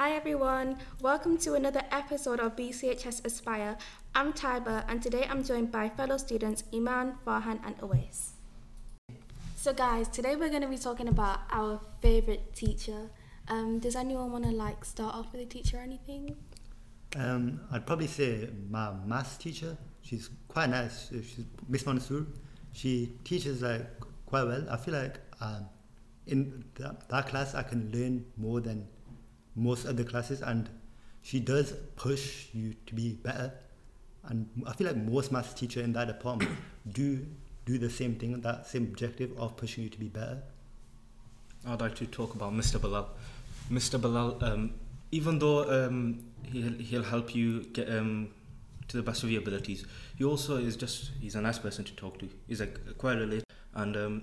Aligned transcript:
Hi 0.00 0.12
everyone, 0.12 0.78
welcome 1.02 1.36
to 1.44 1.52
another 1.52 1.82
episode 1.90 2.40
of 2.40 2.56
BCHS 2.56 3.22
Aspire. 3.22 3.76
I'm 4.14 4.32
Tayyabah 4.32 4.86
and 4.88 5.02
today 5.02 5.26
I'm 5.28 5.44
joined 5.44 5.70
by 5.70 5.90
fellow 5.90 6.16
students 6.16 6.64
Emaan, 6.72 7.16
Farhan 7.26 7.60
and 7.66 7.76
Owais. 7.82 8.30
So 9.56 9.74
guys, 9.74 10.08
today 10.08 10.36
we're 10.36 10.48
going 10.48 10.62
to 10.62 10.68
be 10.68 10.78
talking 10.78 11.06
about 11.06 11.40
our 11.50 11.82
favourite 12.00 12.54
teacher. 12.54 13.10
Um, 13.48 13.78
does 13.78 13.94
anyone 13.94 14.32
want 14.32 14.44
to 14.44 14.52
like 14.52 14.86
start 14.86 15.14
off 15.14 15.32
with 15.32 15.42
a 15.42 15.44
teacher 15.44 15.76
or 15.76 15.82
anything? 15.82 16.34
Um, 17.14 17.60
I'd 17.70 17.86
probably 17.86 18.06
say 18.06 18.48
my 18.70 18.94
maths 19.04 19.36
teacher. 19.36 19.76
She's 20.00 20.30
quite 20.48 20.70
nice. 20.70 21.10
She's 21.10 21.44
Miss 21.68 21.84
Mansour. 21.84 22.24
She 22.72 23.12
teaches 23.22 23.60
like 23.60 23.86
quite 24.24 24.44
well. 24.44 24.66
I 24.70 24.78
feel 24.78 24.94
like 24.94 25.20
um, 25.42 25.66
in 26.26 26.64
that 26.78 27.26
class 27.26 27.54
I 27.54 27.64
can 27.64 27.90
learn 27.92 28.24
more 28.38 28.62
than 28.62 28.88
most 29.54 29.86
other 29.86 30.04
classes, 30.04 30.40
and 30.42 30.68
she 31.22 31.40
does 31.40 31.72
push 31.96 32.46
you 32.52 32.74
to 32.86 32.94
be 32.94 33.12
better. 33.12 33.52
And 34.24 34.48
I 34.66 34.72
feel 34.72 34.86
like 34.86 34.96
most 34.96 35.32
maths 35.32 35.54
teacher 35.54 35.80
in 35.80 35.92
that 35.94 36.06
department 36.06 36.50
do 36.92 37.26
do 37.66 37.78
the 37.78 37.90
same 37.90 38.14
thing, 38.14 38.40
that 38.40 38.66
same 38.66 38.84
objective 38.84 39.30
of 39.38 39.56
pushing 39.56 39.84
you 39.84 39.90
to 39.90 39.98
be 39.98 40.08
better. 40.08 40.42
I'd 41.66 41.80
like 41.80 41.94
to 41.96 42.06
talk 42.06 42.34
about 42.34 42.52
Mr. 42.52 42.80
Bilal. 42.80 43.08
Mr. 43.70 44.00
Bilal, 44.00 44.42
um, 44.42 44.74
even 45.12 45.38
though 45.38 45.70
um, 45.70 46.24
he'll, 46.50 46.72
he'll 46.72 47.02
help 47.02 47.34
you 47.34 47.64
get 47.64 47.88
um, 47.90 48.28
to 48.88 48.96
the 48.96 49.02
best 49.02 49.22
of 49.22 49.30
your 49.30 49.42
abilities, 49.42 49.84
he 50.16 50.24
also 50.24 50.56
is 50.56 50.76
just, 50.76 51.10
he's 51.20 51.34
a 51.34 51.40
nice 51.40 51.58
person 51.58 51.84
to 51.84 51.94
talk 51.94 52.18
to. 52.18 52.28
He's 52.48 52.60
like 52.60 52.96
quite 52.98 53.18
related 53.18 53.44
and 53.74 53.96
um, 53.96 54.22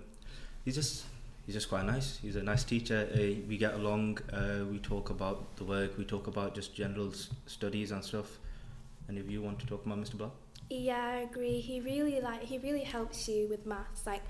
he's 0.65 0.75
just, 0.75 1.05
he's 1.47 1.55
just 1.55 1.69
quite 1.69 1.85
nice. 1.85 2.17
He's 2.21 2.35
a 2.35 2.43
nice 2.43 2.63
teacher. 2.63 3.07
Uh, 3.11 3.41
we 3.47 3.57
get 3.57 3.73
along, 3.73 4.19
uh, 4.31 4.65
we 4.69 4.77
talk 4.79 5.09
about 5.09 5.55
the 5.55 5.63
work, 5.63 5.97
we 5.97 6.03
talk 6.05 6.27
about 6.27 6.53
just 6.53 6.75
general 6.75 7.09
s- 7.09 7.29
studies 7.47 7.91
and 7.91 8.03
stuff. 8.03 8.37
Any 9.09 9.21
of 9.21 9.31
you 9.31 9.41
want 9.41 9.57
to 9.59 9.65
talk 9.65 9.85
about 9.85 9.97
Mr. 9.97 10.17
Bilal? 10.17 10.33
Yeah, 10.69 11.01
I 11.01 11.19
agree. 11.21 11.61
He 11.61 11.79
really 11.79 12.19
like 12.19 12.43
he 12.43 12.57
really 12.57 12.83
helps 12.83 13.29
you 13.29 13.47
with 13.47 13.65
maths. 13.65 14.05
Like 14.05 14.21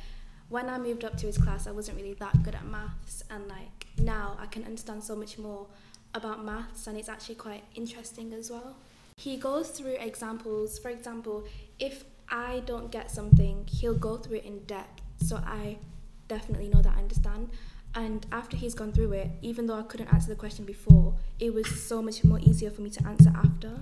when 0.49 0.69
I 0.69 0.77
moved 0.77 1.03
up 1.03 1.17
to 1.17 1.25
his 1.25 1.37
class, 1.39 1.65
I 1.65 1.71
wasn't 1.71 1.97
really 1.97 2.13
that 2.13 2.43
good 2.43 2.53
at 2.53 2.65
maths, 2.65 3.23
and 3.31 3.47
like 3.47 3.87
now 3.97 4.37
I 4.39 4.45
can 4.45 4.63
understand 4.63 5.03
so 5.03 5.15
much 5.15 5.39
more 5.39 5.65
about 6.13 6.45
maths, 6.45 6.85
and 6.85 6.95
it's 6.97 7.09
actually 7.09 7.35
quite 7.35 7.63
interesting 7.73 8.31
as 8.33 8.51
well. 8.51 8.75
He 9.15 9.37
goes 9.37 9.69
through 9.71 9.95
examples. 9.99 10.77
For 10.77 10.89
example, 10.89 11.45
if 11.79 12.03
I 12.29 12.61
don't 12.67 12.91
get 12.91 13.09
something, 13.09 13.65
he'll 13.67 13.97
go 13.97 14.17
through 14.17 14.37
it 14.37 14.45
in 14.45 14.59
depth, 14.65 15.01
so 15.17 15.37
I 15.37 15.79
definitely 16.27 16.69
know 16.69 16.81
that 16.81 16.93
I 16.95 16.99
understand. 16.99 17.49
And 17.95 18.25
after 18.31 18.57
he's 18.57 18.73
gone 18.73 18.91
through 18.91 19.13
it, 19.13 19.31
even 19.41 19.65
though 19.65 19.79
I 19.79 19.83
couldn't 19.83 20.07
answer 20.13 20.29
the 20.29 20.35
question 20.35 20.65
before, 20.65 21.15
it 21.39 21.53
was 21.53 21.67
so 21.81 22.01
much 22.01 22.23
more 22.23 22.39
easier 22.39 22.69
for 22.69 22.81
me 22.81 22.89
to 22.91 23.07
answer 23.07 23.31
after. 23.35 23.79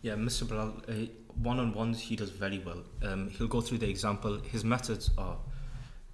Yeah, 0.00 0.14
Mr. 0.14 0.48
Bilal, 0.48 0.82
uh, 0.88 1.06
one-on-ones 1.40 2.00
he 2.00 2.16
does 2.16 2.30
very 2.30 2.58
well. 2.58 2.82
Um, 3.02 3.30
he'll 3.30 3.46
go 3.46 3.60
through 3.60 3.78
the 3.78 3.88
example. 3.88 4.40
His 4.40 4.64
methods 4.64 5.10
are 5.16 5.36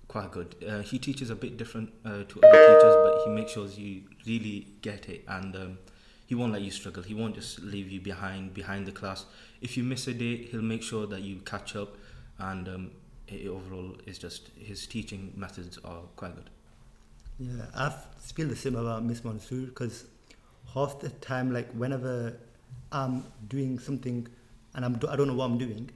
quite 0.09 0.31
good. 0.31 0.57
Uh, 0.67 0.81
he 0.81 0.99
teaches 0.99 1.31
a 1.31 1.35
bit 1.35 1.57
different 1.57 1.91
uh, 2.05 2.25
to 2.25 2.41
other 2.43 2.67
teachers, 2.67 2.97
but 3.05 3.23
he 3.25 3.31
makes 3.31 3.53
sure 3.53 3.67
you 3.69 4.03
really 4.27 4.67
get 4.83 5.09
it, 5.09 5.25
and 5.29 5.57
um, 5.57 5.79
he 6.27 6.35
won't 6.35 6.53
let 6.53 6.63
you 6.63 6.71
struggle. 6.71 7.03
He 7.03 7.15
won't 7.15 7.35
just 7.35 7.61
leave 7.61 7.91
you 7.91 8.01
behind 8.01 8.53
behind 8.53 8.87
the 8.87 8.93
class. 8.93 9.27
If 9.61 9.77
you 9.77 9.85
miss 9.85 10.07
a 10.09 10.15
day, 10.15 10.37
he'll 10.37 10.63
make 10.63 10.83
sure 10.83 11.07
that 11.07 11.23
you 11.23 11.37
catch 11.37 11.77
up, 11.77 11.97
and 12.39 12.69
um, 12.69 12.91
overall, 13.49 13.97
is 14.07 14.19
just 14.19 14.51
his 14.57 14.87
teaching 14.87 15.33
methods 15.37 15.79
are 15.85 16.03
quite 16.17 16.35
good. 16.35 16.51
Yeah, 17.39 17.67
I 17.75 17.95
feel 18.21 18.49
the 18.49 18.57
same 18.57 18.75
about 18.77 19.05
Miss 19.05 19.25
Mansour 19.25 19.67
because 19.67 20.05
half 20.75 20.99
the 21.01 21.11
time, 21.11 21.53
like 21.53 21.71
whenever 21.73 22.37
I'm 22.93 23.25
doing 23.49 23.79
something 23.79 24.27
and 24.75 24.85
I'm 24.85 24.99
do- 24.99 25.09
I 25.09 25.17
don't 25.17 25.29
know 25.29 25.35
what 25.35 25.47
I'm 25.47 25.59
doing 25.59 25.91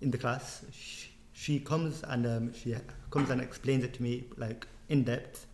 in 0.00 0.10
the 0.10 0.18
class, 0.18 0.64
she, 0.72 1.10
she 1.32 1.58
comes 1.60 2.02
and 2.04 2.26
um, 2.26 2.52
she 2.54 2.74
comes 3.10 3.30
and 3.30 3.40
explains 3.40 3.84
it 3.84 3.94
to 3.94 4.02
me 4.02 4.24
like 4.36 4.66
in 4.88 5.04
depth. 5.04 5.46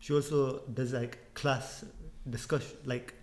She 0.00 0.14
also 0.14 0.60
does 0.74 0.92
like 0.92 1.18
class 1.34 1.84
discussion, 2.28 2.76
like 2.84 3.14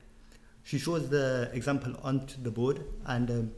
she 0.64 0.78
shows 0.78 1.10
the 1.10 1.50
example 1.54 1.96
onto 2.04 2.42
the 2.42 2.52
board 2.52 2.84
and 3.06 3.30
um, 3.32 3.52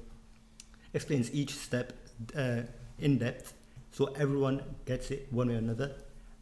explains 0.94 1.34
each 1.34 1.56
step 1.56 1.94
uh, 2.36 2.62
in 3.00 3.18
depth, 3.18 3.54
so 3.92 4.06
everyone 4.18 4.62
gets 4.86 5.12
it 5.12 5.28
one 5.32 5.48
way 5.48 5.56
or 5.56 5.58
another. 5.58 5.96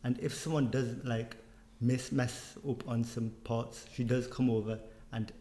And 0.04 0.20
if 0.20 0.34
someone 0.34 0.70
does 0.70 1.04
like 1.04 1.36
miss 1.82 2.12
mess 2.12 2.58
up 2.68 2.88
on 2.88 3.04
some 3.04 3.32
parts, 3.44 3.86
she 3.94 4.04
does 4.04 4.28
come 4.28 4.50
over 4.50 4.80
and 5.12 5.32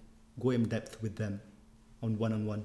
go 0.40 0.50
in 0.50 0.64
depth 0.68 1.02
with 1.02 1.16
them 1.16 1.40
on 2.02 2.18
one 2.18 2.32
on 2.32 2.46
one. 2.46 2.64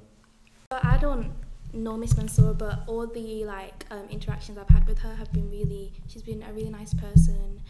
But 0.69 0.85
I 0.85 0.97
don't 0.97 1.31
know 1.74 1.97
Miss 1.97 2.16
Mansour, 2.18 2.53
but 2.53 2.84
all 2.88 3.07
the 3.07 3.46
like 3.46 3.85
um, 3.91 4.07
interactions 4.09 4.57
I've 4.57 4.69
had 4.69 4.88
with 4.88 5.00
her 5.00 5.16
have 5.16 5.31
been 5.31 5.50
really. 5.50 5.91
She's 6.08 6.23
been 6.23 6.44
a 6.44 6.53
really 6.53 6.69
nice 6.69 6.94
person, 6.94 7.62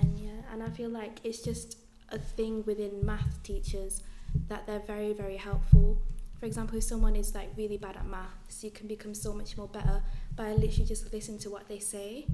and 0.00 0.18
yeah, 0.18 0.30
and 0.52 0.62
I 0.62 0.70
feel 0.70 0.90
like 0.90 1.20
it's 1.24 1.40
just 1.40 1.78
a 2.10 2.18
thing 2.18 2.64
within 2.66 3.04
math 3.04 3.42
teachers 3.42 4.02
that 4.48 4.66
they're 4.66 4.80
very 4.80 5.12
very 5.12 5.36
helpful. 5.36 5.98
For 6.40 6.46
example, 6.46 6.78
if 6.78 6.84
someone 6.84 7.16
is 7.16 7.34
like 7.34 7.50
really 7.56 7.78
bad 7.78 7.96
at 7.96 8.06
maths, 8.06 8.62
you 8.62 8.70
can 8.70 8.86
become 8.86 9.14
so 9.14 9.32
much 9.32 9.56
more 9.56 9.66
better 9.66 10.02
by 10.36 10.52
literally 10.52 10.84
just 10.84 11.12
listening 11.12 11.38
to 11.40 11.50
what 11.50 11.68
they 11.68 11.80
say. 11.80 12.26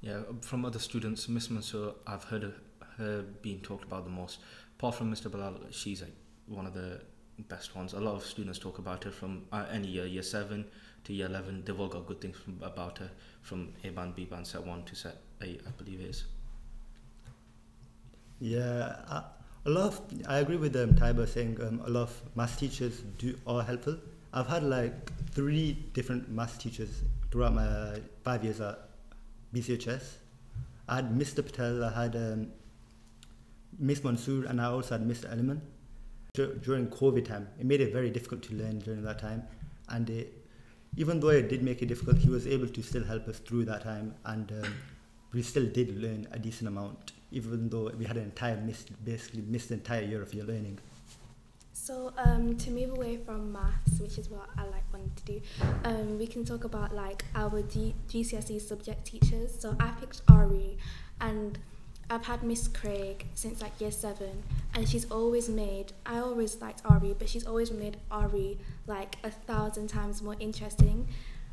Yeah, 0.00 0.22
from 0.40 0.64
other 0.64 0.78
students, 0.78 1.28
Miss 1.28 1.50
Mansour, 1.50 1.92
I've 2.06 2.24
heard 2.24 2.44
of 2.44 2.54
her 2.96 3.22
being 3.42 3.60
talked 3.60 3.84
about 3.84 4.04
the 4.04 4.10
most. 4.10 4.38
Apart 4.78 4.94
from 4.94 5.12
Mr. 5.12 5.30
Bilal, 5.30 5.58
she's 5.70 6.00
like 6.00 6.14
one 6.46 6.64
of 6.64 6.72
the 6.72 7.02
best 7.48 7.76
ones. 7.76 7.92
A 7.92 8.00
lot 8.00 8.14
of 8.14 8.24
students 8.24 8.58
talk 8.58 8.78
about 8.78 9.04
her 9.04 9.10
from 9.10 9.42
uh, 9.52 9.66
any 9.70 9.88
year, 9.88 10.06
year 10.06 10.22
7 10.22 10.64
to 11.04 11.12
year 11.12 11.26
11. 11.26 11.64
They've 11.66 11.78
all 11.78 11.88
got 11.88 12.06
good 12.06 12.20
things 12.20 12.38
from, 12.38 12.58
about 12.62 12.96
her 12.98 13.10
from 13.42 13.74
A 13.84 13.90
band, 13.90 14.14
B 14.14 14.24
band, 14.24 14.46
set 14.46 14.64
1 14.64 14.84
to 14.84 14.96
set 14.96 15.16
8, 15.42 15.60
I 15.66 15.70
believe 15.82 16.00
it 16.00 16.06
is. 16.10 16.24
Yeah, 18.38 18.96
I, 19.06 19.22
a 19.66 19.70
lot 19.70 19.86
of 19.88 20.00
I 20.28 20.38
agree 20.38 20.56
with 20.56 20.74
um, 20.76 20.94
Tayyabah 20.94 21.28
saying 21.28 21.58
um, 21.62 21.80
a 21.84 21.90
lot 21.90 22.02
of 22.02 22.22
math 22.34 22.58
teachers 22.58 23.00
do 23.18 23.38
are 23.46 23.62
helpful. 23.62 23.96
I've 24.32 24.46
had 24.46 24.62
like 24.62 25.12
three 25.32 25.72
different 25.92 26.30
math 26.30 26.58
teachers 26.58 27.02
throughout 27.30 27.54
my 27.54 28.00
five 28.24 28.44
years 28.44 28.60
at 28.60 28.78
BCHS. 29.54 30.02
I 30.88 30.96
had 30.96 31.10
Mr. 31.12 31.44
Patel, 31.44 31.84
I 31.84 31.92
had 31.92 32.16
um, 32.16 32.48
Miss 33.78 34.02
Mansour, 34.02 34.44
and 34.46 34.60
I 34.60 34.64
also 34.66 34.98
had 34.98 35.06
Mr. 35.06 35.30
Elliman. 35.30 35.60
Dur- 36.34 36.54
During 36.56 36.86
COVID 36.88 37.24
time, 37.24 37.48
it 37.58 37.66
made 37.66 37.80
it 37.80 37.92
very 37.92 38.10
difficult 38.10 38.42
to 38.44 38.54
learn 38.54 38.78
during 38.80 39.02
that 39.02 39.18
time, 39.18 39.42
and 39.88 40.08
it, 40.10 40.32
even 40.96 41.20
though 41.20 41.28
it 41.28 41.48
did 41.48 41.62
make 41.62 41.82
it 41.82 41.86
difficult, 41.86 42.18
he 42.18 42.28
was 42.28 42.46
able 42.46 42.68
to 42.68 42.82
still 42.82 43.04
help 43.04 43.28
us 43.28 43.38
through 43.38 43.64
that 43.66 43.82
time, 43.82 44.14
and 44.24 44.50
um, 44.52 44.74
we 45.32 45.42
still 45.42 45.66
did 45.66 45.96
learn 46.00 46.26
a 46.32 46.38
decent 46.38 46.68
amount, 46.68 47.12
even 47.30 47.68
though 47.68 47.90
we 47.96 48.04
had 48.04 48.16
an 48.16 48.24
entire 48.24 48.56
missed, 48.56 48.88
basically 49.04 49.42
missed 49.42 49.68
the 49.68 49.74
entire 49.74 50.02
year 50.02 50.22
of 50.22 50.34
your 50.34 50.44
learning. 50.44 50.78
So 51.72 52.12
um, 52.18 52.56
to 52.58 52.70
move 52.70 52.90
away 52.90 53.16
from 53.16 53.52
maths, 53.52 54.00
which 54.00 54.18
is 54.18 54.28
what 54.28 54.48
I 54.58 54.64
like 54.64 54.84
wanted 54.92 55.16
to 55.16 55.24
do, 55.24 55.40
um, 55.84 56.18
we 56.18 56.26
can 56.26 56.44
talk 56.44 56.64
about 56.64 56.94
like 56.94 57.24
our 57.34 57.62
G- 57.62 57.94
GCSE 58.08 58.60
subject 58.60 59.06
teachers. 59.06 59.58
So 59.58 59.76
I 59.80 59.90
picked 59.98 60.20
RE, 60.30 60.76
and 61.20 61.58
I've 62.10 62.24
had 62.26 62.42
Miss 62.42 62.68
Craig 62.68 63.26
since 63.34 63.62
like 63.62 63.80
year 63.80 63.90
seven, 63.90 64.42
and 64.74 64.88
she's 64.88 65.10
always 65.10 65.48
made. 65.48 65.92
I 66.04 66.18
always 66.18 66.60
liked 66.60 66.82
RE, 66.88 67.14
but 67.18 67.28
she's 67.28 67.46
always 67.46 67.70
made 67.70 67.96
RE 68.12 68.58
like 68.86 69.16
a 69.24 69.30
thousand 69.30 69.88
times 69.88 70.20
more 70.20 70.36
interesting. 70.38 71.08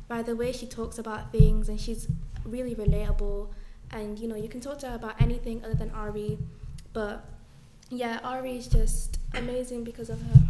By 0.08 0.22
the 0.22 0.36
way 0.36 0.52
she 0.52 0.66
talks 0.66 0.98
about 0.98 1.32
things, 1.32 1.68
and 1.68 1.80
she's 1.80 2.06
really 2.44 2.74
relatable, 2.74 3.48
and 3.92 4.18
you 4.18 4.28
know 4.28 4.36
you 4.36 4.48
can 4.48 4.60
talk 4.60 4.78
to 4.80 4.88
her 4.88 4.96
about 4.96 5.20
anything 5.20 5.64
other 5.64 5.74
than 5.74 5.92
RE, 5.92 6.38
but 6.92 7.24
yeah, 7.90 8.40
RE 8.40 8.56
is 8.56 8.68
just 8.68 9.18
amazing 9.34 9.84
because 9.84 10.10
of 10.10 10.20
her. 10.20 10.40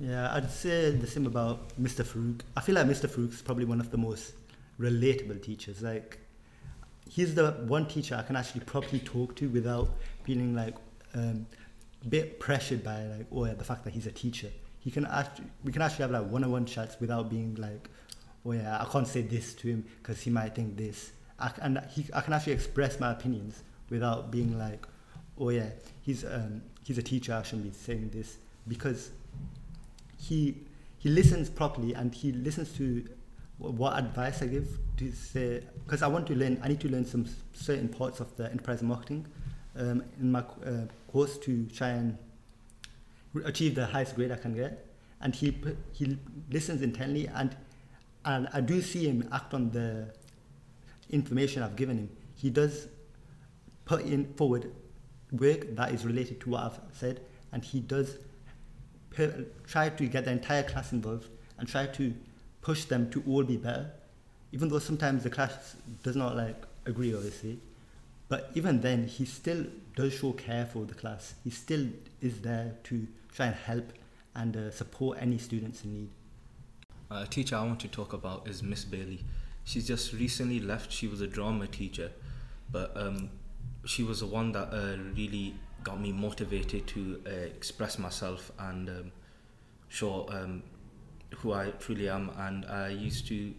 Yeah, 0.00 0.32
I'd 0.32 0.50
say 0.50 0.90
the 0.92 1.06
same 1.06 1.26
about 1.26 1.70
Mr. 1.80 2.04
Farouk. 2.04 2.42
I 2.56 2.60
feel 2.60 2.76
like 2.76 2.86
Mr. 2.86 3.08
Farouk 3.08 3.32
is 3.32 3.42
probably 3.42 3.64
one 3.64 3.80
of 3.80 3.90
the 3.90 3.98
most 3.98 4.34
relatable 4.78 5.42
teachers. 5.42 5.82
Like, 5.82 6.18
he's 7.08 7.34
the 7.34 7.50
one 7.66 7.86
teacher 7.86 8.14
I 8.14 8.22
can 8.22 8.36
actually 8.36 8.60
properly 8.60 9.00
talk 9.00 9.34
to 9.36 9.48
without 9.48 9.88
feeling 10.22 10.54
like 10.54 10.76
um, 11.14 11.46
a 12.04 12.08
bit 12.08 12.38
pressured 12.38 12.84
by 12.84 13.04
like, 13.06 13.26
oh 13.32 13.46
yeah, 13.46 13.54
the 13.54 13.64
fact 13.64 13.84
that 13.84 13.92
he's 13.92 14.06
a 14.06 14.12
teacher. 14.12 14.50
He 14.78 14.90
can 14.92 15.04
actually, 15.06 15.46
we 15.64 15.72
can 15.72 15.82
actually 15.82 16.02
have 16.02 16.12
like 16.12 16.30
one-on-one 16.30 16.66
chats 16.66 16.96
without 17.00 17.28
being 17.28 17.56
like, 17.56 17.88
oh 18.46 18.52
yeah, 18.52 18.80
I 18.80 18.84
can't 18.84 19.06
say 19.06 19.22
this 19.22 19.52
to 19.54 19.68
him 19.68 19.84
because 20.00 20.20
he 20.20 20.30
might 20.30 20.54
think 20.54 20.76
this. 20.76 21.10
And 21.38 21.80
he, 21.90 22.06
I 22.14 22.20
can 22.20 22.32
actually 22.32 22.54
express 22.54 22.98
my 22.98 23.12
opinions 23.12 23.62
without 23.90 24.30
being 24.30 24.58
like, 24.58 24.86
oh 25.38 25.50
yeah, 25.50 25.70
he's 26.02 26.24
um, 26.24 26.62
he's 26.84 26.98
a 26.98 27.02
teacher. 27.02 27.34
I 27.34 27.42
shouldn't 27.42 27.70
be 27.70 27.76
saying 27.76 28.10
this 28.12 28.38
because 28.66 29.10
he 30.18 30.56
he 30.98 31.08
listens 31.08 31.48
properly 31.48 31.94
and 31.94 32.14
he 32.14 32.32
listens 32.32 32.72
to 32.74 33.04
what 33.58 33.98
advice 33.98 34.42
I 34.42 34.46
give 34.46 34.78
to 34.98 35.12
say 35.12 35.62
because 35.84 36.02
I 36.02 36.08
want 36.08 36.26
to 36.28 36.34
learn. 36.34 36.60
I 36.62 36.68
need 36.68 36.80
to 36.80 36.88
learn 36.88 37.04
some 37.04 37.26
certain 37.52 37.88
parts 37.88 38.20
of 38.20 38.36
the 38.36 38.50
enterprise 38.50 38.82
marketing 38.82 39.26
um, 39.76 40.02
in 40.20 40.32
my 40.32 40.40
uh, 40.40 40.86
course 41.10 41.38
to 41.38 41.66
try 41.66 41.90
and 41.90 42.18
achieve 43.44 43.74
the 43.74 43.86
highest 43.86 44.16
grade 44.16 44.32
I 44.32 44.36
can 44.36 44.54
get. 44.54 44.86
And 45.20 45.34
he 45.34 45.56
he 45.92 46.18
listens 46.50 46.82
intently, 46.82 47.28
and 47.28 47.56
and 48.24 48.48
I 48.52 48.60
do 48.60 48.80
see 48.80 49.08
him 49.08 49.28
act 49.32 49.54
on 49.54 49.70
the 49.70 50.12
information 51.10 51.62
I've 51.62 51.76
given 51.76 51.98
him. 51.98 52.10
He 52.34 52.50
does 52.50 52.88
put 53.84 54.02
in 54.02 54.32
forward 54.34 54.72
work 55.32 55.74
that 55.76 55.92
is 55.92 56.04
related 56.04 56.40
to 56.42 56.50
what 56.50 56.62
I've 56.64 56.80
said, 56.92 57.20
and 57.52 57.64
he 57.64 57.80
does 57.80 58.18
per- 59.10 59.46
try 59.66 59.88
to 59.88 60.06
get 60.06 60.24
the 60.24 60.30
entire 60.32 60.62
class 60.62 60.92
involved 60.92 61.28
and 61.58 61.68
try 61.68 61.86
to 61.86 62.14
push 62.60 62.84
them 62.84 63.10
to 63.10 63.22
all 63.26 63.42
be 63.42 63.56
better. 63.56 63.90
Even 64.52 64.68
though 64.68 64.78
sometimes 64.78 65.24
the 65.24 65.30
class 65.30 65.76
does 66.02 66.16
not 66.16 66.36
like 66.36 66.62
agree, 66.86 67.14
obviously, 67.14 67.58
but 68.28 68.50
even 68.54 68.80
then 68.80 69.06
he 69.06 69.24
still 69.24 69.66
does 69.96 70.14
show 70.14 70.32
care 70.32 70.66
for 70.66 70.84
the 70.84 70.94
class. 70.94 71.34
He 71.44 71.50
still 71.50 71.86
is 72.20 72.40
there 72.40 72.74
to 72.84 73.06
try 73.32 73.46
and 73.46 73.54
help 73.54 73.92
and 74.34 74.56
uh, 74.56 74.70
support 74.70 75.18
any 75.20 75.38
students 75.38 75.84
in 75.84 75.92
need. 75.94 76.08
A 77.10 77.26
teacher 77.26 77.56
I 77.56 77.64
want 77.64 77.80
to 77.80 77.88
talk 77.88 78.12
about 78.12 78.46
is 78.46 78.62
Miss 78.62 78.84
Bailey. 78.84 79.24
She's 79.68 79.86
just 79.86 80.14
recently 80.14 80.60
left. 80.60 80.90
She 80.90 81.06
was 81.06 81.20
a 81.20 81.26
drama 81.26 81.66
teacher, 81.66 82.10
but 82.72 82.90
um, 82.96 83.28
she 83.84 84.02
was 84.02 84.20
the 84.20 84.26
one 84.26 84.52
that 84.52 84.72
uh, 84.72 84.96
really 85.14 85.56
got 85.84 86.00
me 86.00 86.10
motivated 86.10 86.86
to 86.86 87.20
uh, 87.26 87.30
express 87.30 87.98
myself 87.98 88.50
and 88.58 88.88
um, 88.88 89.12
show 89.88 90.26
um, 90.30 90.62
who 91.36 91.52
I 91.52 91.72
truly 91.72 92.08
am. 92.08 92.30
And 92.38 92.64
I 92.64 92.88
used 92.88 93.26
to 93.28 93.52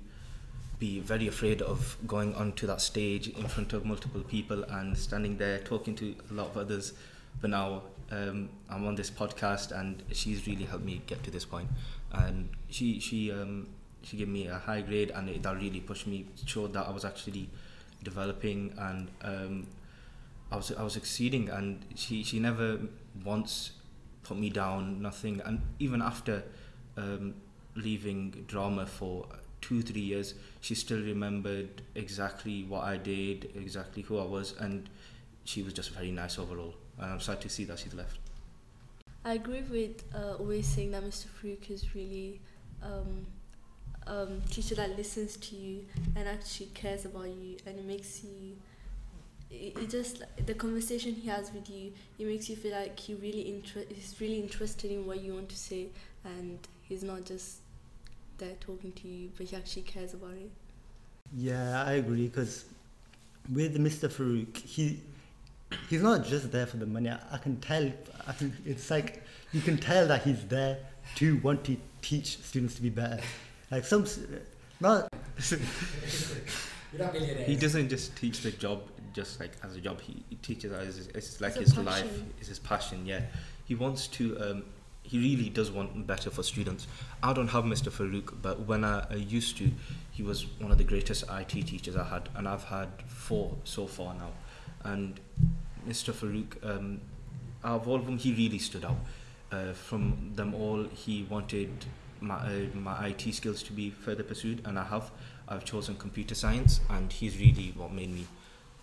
be 0.80 1.00
very 1.00 1.28
afraid 1.28 1.62
of 1.62 1.96
going 2.08 2.34
onto 2.34 2.66
that 2.66 2.82
stage 2.82 3.28
in 3.28 3.48
front 3.48 3.74
of 3.74 3.86
multiple 3.86 4.22
people 4.22 4.64
and 4.64 4.98
standing 4.98 5.38
there 5.38 5.60
talking 5.60 5.94
to 5.98 6.16
a 6.32 6.34
lot 6.34 6.48
of 6.48 6.58
others. 6.58 6.94
But 7.40 7.52
now 7.52 7.84
um, 8.10 8.50
I'm 8.68 8.88
on 8.88 8.96
this 8.96 9.12
podcast, 9.12 9.80
and 9.80 10.02
she's 10.12 10.48
really 10.48 10.66
helped 10.66 10.86
me 10.86 11.04
get 11.06 11.22
to 11.26 11.30
this 11.30 11.46
point. 11.46 11.70
And 12.12 12.50
she 12.68 13.00
she 13.00 13.32
um, 13.32 13.68
she 14.04 14.18
gave 14.18 14.28
me 14.28 14.48
a 14.48 14.58
high 14.58 14.82
grade, 14.82 15.12
and 15.12 15.30
it, 15.30 15.44
that 15.44 15.56
really 15.56 15.80
pushed 15.80 16.08
me, 16.08 16.26
showed 16.46 16.74
that 16.74 16.88
I 16.88 16.92
was 16.92 17.06
actually 17.06 17.50
developing 18.04 18.74
and 18.78 19.10
um, 19.24 19.68
I 20.52 20.56
was 20.56 20.72
I 20.72 20.84
was 20.84 20.94
succeeding. 20.94 21.50
And 21.50 21.86
she 21.96 22.24
she 22.24 22.40
never 22.40 22.80
once 23.24 23.72
put 24.24 24.38
me 24.38 24.50
down, 24.50 25.02
nothing. 25.02 25.42
And 25.46 25.62
even 25.80 26.02
after 26.02 26.44
um, 26.98 27.36
leaving 27.76 28.46
drama 28.48 28.86
for 28.86 29.26
two 29.62 29.82
three 29.82 30.02
years, 30.02 30.36
she 30.62 30.76
still 30.76 31.02
remembered 31.02 31.82
exactly 31.96 32.64
what 32.64 32.84
I 32.84 32.98
did, 32.98 33.52
exactly 33.56 34.04
who 34.04 34.20
I 34.20 34.26
was, 34.26 34.56
and 34.60 34.90
she 35.44 35.64
was 35.64 35.74
just 35.74 35.92
very 35.92 36.12
nice 36.12 36.40
overall. 36.40 36.76
And 36.98 37.14
I'm 37.14 37.20
sad 37.20 37.42
to 37.42 37.50
see 37.50 37.64
that 37.66 37.80
she's 37.80 37.94
left. 37.94 38.20
I 39.26 39.34
agree 39.34 39.62
with 39.62 40.04
uh, 40.16 40.38
Owais 40.40 40.64
saying 40.64 40.92
that 40.92 41.04
Mr. 41.04 41.26
Farouk 41.28 41.70
is 41.70 41.94
really 41.94 42.40
um, 42.82 43.26
um, 44.10 44.42
teacher 44.50 44.76
that 44.76 44.98
listens 44.98 45.38
to 45.38 45.56
you 45.56 45.86
and 46.16 46.28
actually 46.28 46.68
cares 46.74 47.06
about 47.06 47.28
you 47.28 47.58
and 47.66 47.78
it 47.80 47.86
makes 47.86 48.24
you 48.24 48.58
it, 49.52 49.78
it 49.78 49.90
just 49.90 50.24
the 50.46 50.54
conversation 50.54 51.14
he 51.14 51.28
has 51.30 51.52
with 51.54 51.70
you 51.70 51.92
it 52.18 52.26
makes 52.28 52.50
you 52.50 52.56
feel 52.56 52.72
like 52.76 53.00
he 53.00 53.14
really 53.16 53.48
inter- 53.54 53.86
he's 53.90 54.16
really 54.20 54.40
interested 54.40 54.92
in 54.92 55.06
what 55.06 55.22
you 55.22 55.34
want 55.34 55.50
to 55.50 55.58
say 55.58 55.88
and 56.26 56.60
he's 56.82 57.04
not 57.04 57.24
just 57.26 57.58
there 58.38 58.56
talking 58.60 58.92
to 58.94 59.08
you 59.08 59.30
but 59.38 59.46
he 59.48 59.56
actually 59.56 59.84
cares 59.84 60.14
about 60.14 60.34
it 60.34 60.52
Yeah, 61.36 61.84
I 61.86 61.94
agree 61.94 62.28
because 62.28 62.66
with 63.54 63.78
Mr. 63.78 64.10
Farouk, 64.10 64.56
he 64.58 65.00
he's 65.90 66.02
not 66.02 66.26
just 66.26 66.52
there 66.52 66.66
for 66.66 66.78
the 66.78 66.86
money. 66.86 67.10
I, 67.10 67.20
I 67.34 67.38
can 67.38 67.58
tell. 67.60 67.92
I 68.28 68.34
can, 68.34 68.56
it's 68.66 68.90
like 68.90 69.24
you 69.52 69.62
can 69.62 69.78
tell 69.78 70.08
that 70.08 70.24
he's 70.24 70.44
there 70.46 70.80
to 71.16 71.38
want 71.38 71.64
to 71.66 71.78
teach 72.02 72.40
students 72.40 72.76
to 72.76 72.82
be 72.82 72.90
better. 72.90 73.20
Like 73.72 73.86
some, 73.86 74.04
s- 74.04 74.20
not 74.80 75.10
You're 76.92 77.04
not 77.04 77.14
millionaires. 77.14 77.48
He 77.48 77.56
doesn't 77.56 77.90
just 77.90 78.16
teach 78.16 78.42
the 78.42 78.52
job 78.52 78.82
just 79.14 79.40
like 79.40 79.52
as 79.64 79.76
a 79.76 79.82
job. 79.82 80.02
He, 80.02 80.24
he 80.30 80.36
teaches 80.38 80.72
it 80.72 80.76
as 80.88 81.08
it's 81.08 81.42
like 81.42 81.56
It's 81.58 81.72
his 81.74 81.78
life, 81.78 82.04
passion. 82.04 82.34
it's 82.40 82.48
his 82.50 82.60
passion. 82.60 83.06
Yeah, 83.06 83.22
he 83.66 83.76
wants 83.76 84.08
to. 84.08 84.38
Um, 84.40 84.64
he 85.04 85.18
really 85.18 85.50
does 85.50 85.72
want 85.72 86.06
better 86.06 86.30
for 86.30 86.44
students. 86.44 86.88
I 87.24 87.34
don't 87.34 87.48
have 87.48 87.64
Mr. 87.64 87.90
Farouk, 87.92 88.42
but 88.44 88.60
when 88.68 88.84
I, 88.84 89.06
I 89.10 89.16
used 89.16 89.58
to, 89.58 89.72
he 90.12 90.22
was 90.22 90.46
one 90.60 90.72
of 90.72 90.78
the 90.78 90.84
greatest 90.84 91.24
IT 91.32 91.50
teachers 91.50 91.96
I 91.96 92.04
had, 92.04 92.30
and 92.36 92.48
I've 92.48 92.66
had 92.66 92.90
four 93.08 93.56
so 93.64 93.88
far 93.88 94.14
now. 94.14 94.30
And 94.84 95.20
Mr. 95.88 96.14
Farouk, 96.14 96.64
um, 96.64 97.02
out 97.64 97.82
of 97.82 97.88
all 97.88 97.96
of 97.96 98.06
them, 98.06 98.20
he 98.20 98.34
really 98.34 98.60
stood 98.60 98.86
out. 98.86 98.98
Uh, 99.52 99.74
from 99.74 100.32
them 100.36 100.54
all, 100.54 100.84
he 100.94 101.24
wanted 101.28 101.72
my 102.22 102.36
uh, 102.36 102.76
my 102.76 103.08
IT 103.08 103.34
skills 103.34 103.64
to 103.64 103.74
be 103.74 103.90
further 103.90 104.24
pursued, 104.24 104.62
and 104.66 104.78
I 104.78 104.84
have. 104.84 105.12
I've 105.48 105.66
chosen 105.66 105.96
computer 105.96 106.36
science, 106.36 106.80
and 106.90 107.12
he's 107.12 107.40
really 107.40 107.74
what 107.76 107.92
made 107.92 108.14
me 108.14 108.28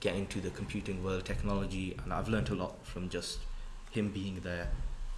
get 0.00 0.16
into 0.16 0.40
the 0.40 0.50
computing 0.50 1.02
world, 1.04 1.24
technology, 1.24 1.96
and 2.02 2.12
I've 2.12 2.28
learned 2.28 2.48
a 2.48 2.54
lot 2.54 2.84
from 2.84 3.08
just 3.08 3.38
him 3.92 4.10
being 4.10 4.40
there, 4.42 4.68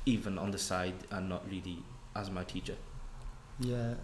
even 0.04 0.38
on 0.38 0.50
the 0.50 0.58
side, 0.58 0.94
and 1.10 1.28
not 1.28 1.48
really 1.50 1.78
as 2.14 2.30
my 2.30 2.44
teacher. 2.44 2.76
Yeah, 3.60 3.94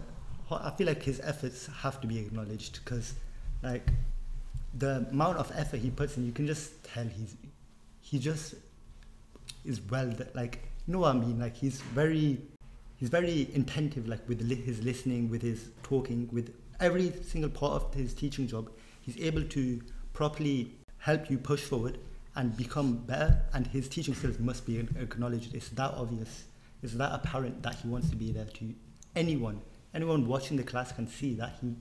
I 0.50 0.70
feel 0.70 0.86
like 0.86 1.02
his 1.02 1.20
efforts 1.20 1.68
have 1.82 2.00
to 2.00 2.06
be 2.06 2.18
acknowledged 2.18 2.80
because, 2.84 3.14
like, 3.62 3.90
the 4.76 5.06
amount 5.10 5.38
of 5.38 5.52
effort 5.54 5.80
he 5.80 5.90
puts 5.90 6.16
in, 6.16 6.24
you 6.24 6.32
can 6.32 6.46
just 6.46 6.82
tell 6.84 7.04
he's 7.04 7.36
he 8.00 8.18
just 8.18 8.54
is 9.64 9.80
well 9.80 10.12
like 10.34 10.60
you 10.86 10.92
know 10.92 11.00
what 11.00 11.16
I 11.16 11.18
mean. 11.18 11.38
Like 11.38 11.56
he's 11.56 11.80
very 11.80 12.38
he's 13.04 13.10
very 13.10 13.42
attentive, 13.54 14.08
like 14.08 14.26
with 14.26 14.40
li- 14.40 14.54
his 14.54 14.82
listening, 14.82 15.28
with 15.28 15.42
his 15.42 15.68
talking, 15.82 16.26
with 16.32 16.54
every 16.80 17.12
single 17.22 17.50
part 17.50 17.74
of 17.74 17.92
his 17.92 18.14
teaching 18.14 18.48
job. 18.48 18.70
He's 19.02 19.18
able 19.18 19.42
to 19.42 19.82
properly 20.14 20.72
help 20.96 21.28
you 21.30 21.36
push 21.36 21.60
forward 21.60 21.98
and 22.34 22.56
become 22.56 22.96
better. 22.96 23.42
And 23.52 23.66
his 23.66 23.90
teaching 23.90 24.14
skills 24.14 24.38
must 24.38 24.64
be 24.64 24.78
acknowledged. 24.78 25.54
It's 25.54 25.68
that 25.70 25.90
obvious. 25.90 26.44
It's 26.82 26.94
that 26.94 27.12
apparent 27.12 27.62
that 27.62 27.74
he 27.74 27.88
wants 27.88 28.08
to 28.08 28.16
be 28.16 28.32
there 28.32 28.46
to 28.46 28.74
anyone. 29.14 29.60
Anyone 29.92 30.26
watching 30.26 30.56
the 30.56 30.62
class 30.62 30.90
can 30.90 31.06
see 31.06 31.34
that 31.34 31.58
he 31.60 31.74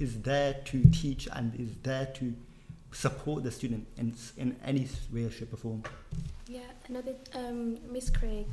is 0.00 0.20
there 0.22 0.54
to 0.64 0.82
teach 0.90 1.28
and 1.32 1.54
is 1.60 1.68
there 1.84 2.06
to 2.14 2.34
support 2.90 3.44
the 3.44 3.52
student 3.52 3.86
in, 3.98 4.16
in 4.36 4.56
any 4.64 4.88
way, 5.12 5.30
shape, 5.30 5.52
or 5.52 5.58
form. 5.58 5.84
Yeah, 6.48 6.60
another 6.88 7.14
um, 7.34 7.78
Miss 7.88 8.10
Craig. 8.10 8.46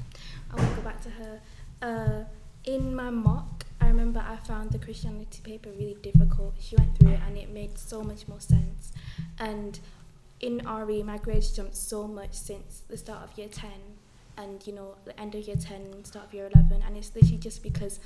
I 0.51 0.55
want 0.57 0.69
to 0.69 0.75
go 0.75 0.81
back 0.83 1.01
to 1.01 1.09
her. 1.09 1.39
Uh, 1.83 2.23
in 2.63 2.95
my 2.95 3.09
mock, 3.09 3.65
I 3.81 3.87
remember 3.87 4.23
I 4.25 4.37
found 4.37 4.71
the 4.71 4.79
Christianity 4.79 5.41
paper 5.43 5.69
really 5.69 5.97
difficult. 6.01 6.55
She 6.57 6.77
went 6.77 6.97
through 6.97 7.11
it 7.11 7.19
and 7.27 7.37
it 7.37 7.49
made 7.49 7.77
so 7.77 8.01
much 8.01 8.25
more 8.25 8.39
sense. 8.39 8.93
And 9.37 9.77
in 10.39 10.65
RE, 10.65 11.03
my 11.03 11.17
grades 11.17 11.51
jumped 11.51 11.75
so 11.75 12.07
much 12.07 12.33
since 12.33 12.83
the 12.87 12.95
start 12.95 13.29
of 13.29 13.37
year 13.37 13.49
10 13.49 13.69
and, 14.37 14.65
you 14.65 14.71
know, 14.71 14.95
the 15.03 15.19
end 15.19 15.35
of 15.35 15.45
year 15.45 15.57
10, 15.57 16.05
start 16.05 16.27
of 16.27 16.33
year 16.33 16.49
11. 16.55 16.83
And 16.87 16.95
it's 16.95 17.13
literally 17.13 17.37
just 17.37 17.61
because 17.61 17.99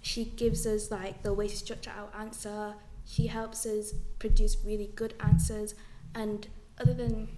she 0.00 0.24
gives 0.24 0.66
us, 0.66 0.90
like, 0.90 1.22
the 1.22 1.34
way 1.34 1.48
to 1.48 1.56
structure 1.56 1.92
our 1.98 2.08
answer. 2.18 2.74
She 3.04 3.26
helps 3.26 3.66
us 3.66 3.92
produce 4.18 4.56
really 4.64 4.90
good 4.94 5.12
answers. 5.20 5.74
And 6.14 6.48
other 6.80 6.94
than 6.94 7.28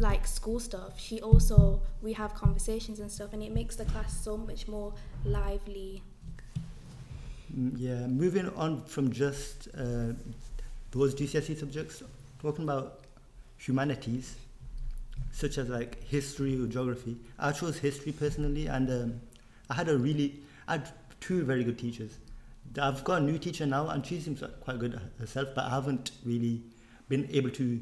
like 0.00 0.26
school 0.26 0.58
stuff, 0.60 0.98
she 0.98 1.20
also 1.20 1.80
we 2.02 2.12
have 2.14 2.34
conversations 2.34 3.00
and 3.00 3.10
stuff, 3.10 3.32
and 3.32 3.42
it 3.42 3.52
makes 3.52 3.76
the 3.76 3.84
class 3.84 4.12
so 4.24 4.36
much 4.36 4.66
more 4.68 4.92
lively. 5.24 6.02
Mm, 7.56 7.72
Yeah, 7.76 8.06
moving 8.06 8.48
on 8.50 8.82
from 8.84 9.12
just 9.12 9.68
uh, 9.76 10.12
those 10.92 11.14
GCSE 11.14 11.58
subjects, 11.58 12.02
talking 12.40 12.64
about 12.64 13.00
humanities, 13.58 14.36
such 15.32 15.58
as 15.58 15.68
like 15.68 16.02
history 16.04 16.60
or 16.60 16.66
geography. 16.66 17.16
I 17.38 17.52
chose 17.52 17.78
history 17.78 18.12
personally, 18.12 18.66
and 18.66 18.90
um, 18.90 19.20
I 19.68 19.74
had 19.74 19.88
a 19.88 19.96
really, 19.98 20.40
I 20.68 20.72
had 20.72 20.90
two 21.20 21.44
very 21.44 21.64
good 21.64 21.78
teachers. 21.78 22.18
I've 22.80 23.02
got 23.04 23.22
a 23.22 23.24
new 23.24 23.38
teacher 23.38 23.66
now, 23.66 23.88
and 23.88 24.04
she 24.06 24.20
seems 24.20 24.42
quite 24.60 24.78
good 24.78 25.00
herself, 25.18 25.48
but 25.54 25.64
I 25.64 25.70
haven't 25.70 26.12
really 26.24 26.62
been 27.08 27.28
able 27.32 27.50
to 27.50 27.80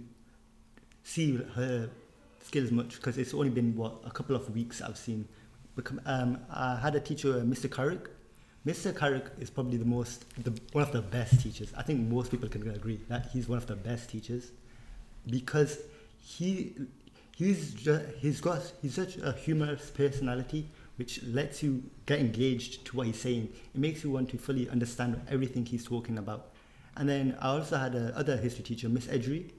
see 1.05 1.37
her 1.55 1.89
skills 2.49 2.71
much 2.71 2.97
because 2.97 3.19
it's 3.19 3.35
only 3.35 3.51
been 3.51 3.77
what 3.77 3.93
a 4.05 4.11
couple 4.11 4.35
of 4.35 4.45
weeks 4.55 4.81
I've 4.81 4.97
seen. 4.97 5.29
Um, 6.07 6.41
I 6.51 6.77
had 6.77 6.95
a 6.97 7.01
teacher, 7.01 7.31
uh, 7.39 7.43
Mr. 7.55 7.71
Carrick. 7.71 8.09
Mr. 8.67 8.97
Carrick 9.01 9.27
is 9.39 9.51
probably 9.51 9.77
the 9.77 9.85
most, 9.85 10.25
the, 10.43 10.53
one 10.73 10.83
of 10.83 10.93
the 10.93 11.03
best 11.03 11.41
teachers. 11.41 11.73
I 11.77 11.83
think 11.83 12.09
most 12.09 12.31
people 12.31 12.49
can 12.49 12.69
agree 12.71 13.01
that 13.09 13.29
he's 13.33 13.49
one 13.49 13.59
of 13.59 13.67
the 13.67 13.77
best 13.77 14.11
teachers 14.11 14.51
because 15.27 15.79
he 16.19 16.75
he's 17.37 17.75
just, 17.75 18.05
he's 18.17 18.41
got 18.41 18.61
he's 18.83 18.95
such 18.95 19.17
a 19.19 19.33
humorous 19.33 19.91
personality 19.91 20.69
which 20.97 21.23
lets 21.23 21.63
you 21.63 21.85
get 22.07 22.19
engaged 22.19 22.85
to 22.87 22.97
what 22.97 23.07
he's 23.07 23.21
saying. 23.21 23.49
It 23.75 23.81
makes 23.81 24.03
you 24.03 24.11
want 24.11 24.31
to 24.31 24.39
fully 24.39 24.69
understand 24.69 25.21
everything 25.31 25.65
he's 25.65 25.85
talking 25.85 26.19
about. 26.19 26.49
And 26.97 27.09
then 27.09 27.37
I 27.41 27.51
also 27.51 27.77
had 27.77 27.95
a 27.95 28.13
other 28.19 28.37
history 28.37 28.65
teacher, 28.65 28.89
Miss 28.89 29.07
Edry. 29.07 29.53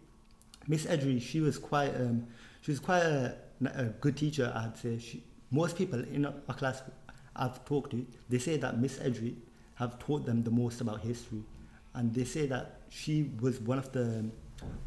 Miss 0.67 0.85
Edry, 0.85 1.21
she 1.21 1.39
was 1.39 1.57
quite 1.57 1.95
um, 1.95 2.27
she 2.61 2.71
was 2.71 2.79
quite 2.79 3.03
a, 3.03 3.35
a 3.75 3.85
good 3.85 4.17
teacher. 4.17 4.51
I'd 4.55 4.77
say 4.77 4.99
she, 4.99 5.23
most 5.51 5.77
people 5.77 5.99
in 5.99 6.25
our 6.25 6.33
our 6.47 6.55
class 6.55 6.83
I've 7.35 7.63
talked 7.65 7.91
to, 7.91 8.05
they 8.27 8.39
say 8.39 8.57
that 8.57 8.79
Miss 8.79 8.97
Edry 8.99 9.35
have 9.75 9.97
taught 9.99 10.25
them 10.25 10.43
the 10.43 10.51
most 10.51 10.81
about 10.81 11.01
history, 11.01 11.41
and 11.93 12.13
they 12.13 12.25
say 12.25 12.45
that 12.47 12.81
she 12.89 13.31
was 13.39 13.59
one 13.61 13.79
of 13.79 13.91
the 13.91 14.25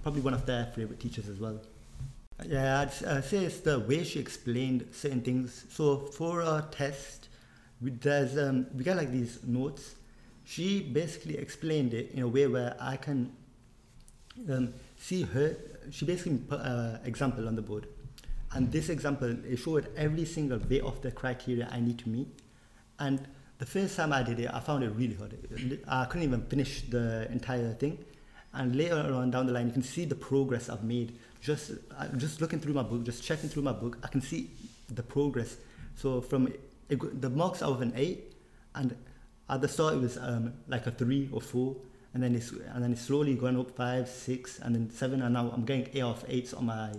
probably 0.02 0.20
one 0.20 0.34
of 0.34 0.44
their 0.46 0.66
favorite 0.66 1.00
teachers 1.00 1.28
as 1.28 1.38
well. 1.38 1.60
Yeah, 2.46 2.80
I'd 2.80 3.24
say 3.24 3.44
it's 3.44 3.60
the 3.60 3.78
way 3.80 4.04
she 4.04 4.18
explained 4.18 4.88
certain 4.92 5.20
things. 5.22 5.64
So 5.70 5.98
for 5.98 6.40
a 6.40 6.66
test, 6.70 7.28
we, 7.80 7.90
there's 7.90 8.36
um, 8.36 8.66
we 8.74 8.84
get 8.84 8.96
like 8.96 9.12
these 9.12 9.38
notes. 9.44 9.94
She 10.44 10.82
basically 10.82 11.38
explained 11.38 11.94
it 11.94 12.10
in 12.12 12.22
a 12.22 12.28
way 12.28 12.46
where 12.48 12.76
I 12.80 12.96
can 12.96 13.32
um, 14.50 14.74
see 14.98 15.22
her. 15.22 15.56
She 15.90 16.04
basically 16.04 16.38
put 16.38 16.60
an 16.60 17.00
example 17.04 17.48
on 17.48 17.56
the 17.56 17.62
board, 17.62 17.86
and 18.52 18.70
this 18.70 18.88
example 18.88 19.36
it 19.44 19.56
showed 19.56 19.88
every 19.96 20.24
single 20.24 20.58
bit 20.58 20.82
of 20.82 21.00
the 21.02 21.10
criteria 21.10 21.68
I 21.70 21.80
need 21.80 21.98
to 22.00 22.08
meet. 22.08 22.28
And 22.98 23.26
the 23.58 23.66
first 23.66 23.96
time 23.96 24.12
I 24.12 24.22
did 24.22 24.40
it, 24.40 24.50
I 24.52 24.60
found 24.60 24.84
it 24.84 24.90
really 24.90 25.14
hard. 25.14 25.36
I 25.88 26.04
couldn't 26.06 26.24
even 26.24 26.42
finish 26.46 26.82
the 26.82 27.30
entire 27.30 27.72
thing. 27.74 27.98
And 28.54 28.76
later 28.76 28.96
on 29.14 29.30
down 29.30 29.46
the 29.46 29.52
line, 29.52 29.66
you 29.66 29.72
can 29.72 29.82
see 29.82 30.04
the 30.04 30.14
progress 30.14 30.68
I've 30.68 30.84
made. 30.84 31.18
Just 31.40 31.72
uh, 31.98 32.08
just 32.16 32.40
looking 32.40 32.60
through 32.60 32.74
my 32.74 32.82
book, 32.82 33.04
just 33.04 33.22
checking 33.22 33.48
through 33.48 33.62
my 33.62 33.72
book, 33.72 33.98
I 34.04 34.08
can 34.08 34.20
see 34.20 34.50
the 34.88 35.02
progress. 35.02 35.56
So 35.96 36.20
from 36.20 36.48
it, 36.88 37.20
the 37.20 37.30
marks 37.30 37.62
out 37.62 37.70
of 37.70 37.82
an 37.82 37.92
eight, 37.96 38.32
and 38.74 38.94
at 39.48 39.60
the 39.60 39.68
start 39.68 39.94
it 39.94 40.00
was 40.00 40.18
um, 40.18 40.52
like 40.68 40.86
a 40.86 40.90
three 40.90 41.28
or 41.32 41.40
four, 41.40 41.76
and 42.14 42.22
then 42.22 42.34
it's 42.34 42.50
and 42.50 42.82
then 42.82 42.92
it's 42.92 43.02
slowly 43.02 43.34
going 43.34 43.58
up 43.58 43.70
five, 43.70 44.08
six, 44.08 44.58
and 44.58 44.74
then 44.74 44.90
seven, 44.90 45.22
and 45.22 45.34
now 45.34 45.50
I'm 45.52 45.64
getting 45.64 45.88
A 45.94 46.02
off 46.02 46.24
eights 46.28 46.52
on 46.52 46.66
my 46.66 46.92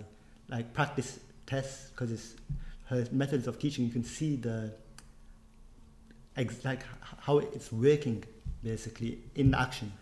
like 0.48 0.72
practice 0.72 1.20
tests 1.46 1.90
because 1.90 2.10
it's 2.10 2.34
her 2.86 3.06
methods 3.12 3.46
of 3.46 3.58
teaching. 3.58 3.84
You 3.84 3.92
can 3.92 4.04
see 4.04 4.36
the 4.36 4.74
ex- 6.36 6.64
like 6.64 6.82
how 7.20 7.38
it's 7.38 7.70
working 7.72 8.24
basically 8.62 9.18
in 9.34 9.54
action. 9.54 9.92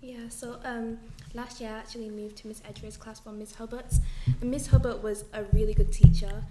Yeah, 0.00 0.28
so 0.28 0.58
um, 0.64 0.98
last 1.34 1.60
year 1.60 1.70
I 1.70 1.78
actually 1.78 2.10
moved 2.10 2.36
to 2.38 2.48
Miss 2.48 2.62
Edgeware's 2.64 2.96
class 2.96 3.18
from 3.20 3.38
Miss 3.38 3.54
Hubbard's. 3.54 4.00
And 4.40 4.50
Miss 4.50 4.68
Hubbard 4.68 5.02
was 5.02 5.24
a 5.32 5.44
really 5.52 5.74
good 5.74 5.92
teacher. 5.92 6.44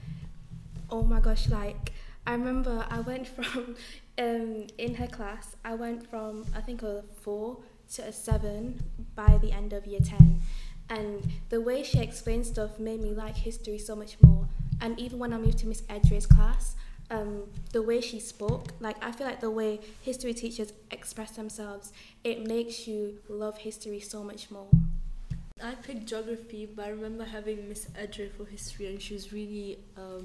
Oh 0.90 1.04
my 1.04 1.20
gosh, 1.20 1.48
like 1.50 1.94
I 2.28 2.34
remember 2.34 2.86
I 2.90 3.00
went 3.00 3.28
from 3.36 3.76
um, 4.18 4.68
in 4.78 4.96
her 4.96 5.08
class, 5.08 5.56
I 5.64 5.76
went 5.76 6.08
from 6.10 6.46
I 6.56 6.62
think 6.62 6.84
a 6.84 7.04
four 7.22 7.60
to 7.94 8.04
a 8.04 8.12
seven 8.12 8.84
by 9.16 9.38
the 9.42 9.52
end 9.52 9.74
of 9.74 9.86
year 9.86 10.00
ten. 10.00 10.42
And 10.90 11.28
the 11.50 11.62
way 11.62 11.84
she 11.84 12.00
explained 12.00 12.46
stuff 12.46 12.80
made 12.80 13.02
me 13.02 13.12
like 13.12 13.36
history 13.36 13.78
so 13.78 13.96
much 13.96 14.18
more. 14.22 14.48
And 14.82 15.00
even 15.00 15.20
when 15.20 15.34
I 15.34 15.38
moved 15.38 15.58
to 15.60 15.68
Miss 15.68 15.84
Edgeware's 15.90 16.26
class, 16.26 16.76
um, 17.10 17.44
the 17.72 17.82
way 17.82 18.02
she 18.02 18.20
spoke, 18.20 18.74
like 18.80 19.04
I 19.04 19.12
feel 19.12 19.26
like 19.28 19.40
the 19.40 19.52
way 19.52 19.80
history 20.02 20.34
teachers 20.34 20.74
express 20.92 21.32
themselves, 21.32 21.94
it 22.24 22.46
makes 22.46 22.88
you 22.88 23.20
love 23.30 23.58
history 23.58 24.00
so 24.00 24.24
much 24.24 24.52
more. 24.52 24.68
I 25.64 25.76
picked 25.76 26.06
geography, 26.08 26.66
but 26.66 26.86
I 26.86 26.90
remember 26.90 27.24
having 27.24 27.70
Miss 27.70 27.88
Edre 27.98 28.30
for 28.30 28.46
history, 28.46 28.88
and 28.88 29.02
she 29.02 29.14
was 29.14 29.32
really, 29.32 29.80
um, 29.96 30.24